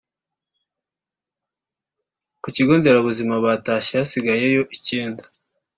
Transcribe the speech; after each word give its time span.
ku 2.41 2.47
kigo 2.55 2.73
nderabuzima 2.79 3.33
batashye 3.45 3.91
hasigayeyo 3.99 4.61
icyenda 4.75 5.23